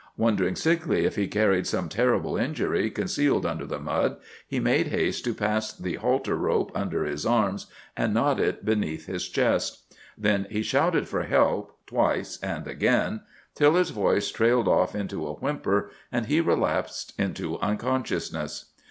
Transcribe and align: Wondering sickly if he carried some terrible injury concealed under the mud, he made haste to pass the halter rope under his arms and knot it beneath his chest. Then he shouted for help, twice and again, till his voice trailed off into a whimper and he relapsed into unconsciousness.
Wondering 0.17 0.55
sickly 0.55 1.05
if 1.05 1.15
he 1.15 1.27
carried 1.27 1.67
some 1.67 1.87
terrible 1.87 2.35
injury 2.35 2.89
concealed 2.89 3.45
under 3.45 3.67
the 3.67 3.77
mud, 3.77 4.17
he 4.47 4.59
made 4.59 4.87
haste 4.87 5.23
to 5.25 5.33
pass 5.35 5.71
the 5.73 5.93
halter 5.93 6.35
rope 6.35 6.71
under 6.73 7.03
his 7.05 7.23
arms 7.23 7.67
and 7.95 8.11
knot 8.11 8.39
it 8.39 8.65
beneath 8.65 9.05
his 9.05 9.29
chest. 9.29 9.93
Then 10.17 10.47
he 10.49 10.63
shouted 10.63 11.07
for 11.07 11.21
help, 11.25 11.77
twice 11.85 12.39
and 12.41 12.67
again, 12.67 13.21
till 13.53 13.75
his 13.75 13.91
voice 13.91 14.31
trailed 14.31 14.67
off 14.67 14.95
into 14.95 15.23
a 15.27 15.33
whimper 15.35 15.91
and 16.11 16.25
he 16.25 16.41
relapsed 16.41 17.13
into 17.19 17.59
unconsciousness. 17.59 18.71